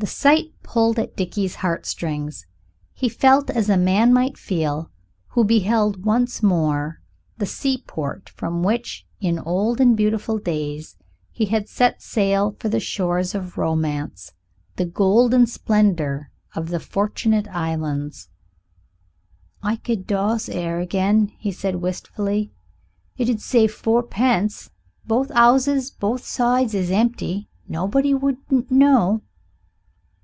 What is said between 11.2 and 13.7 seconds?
he had set sail for the shores of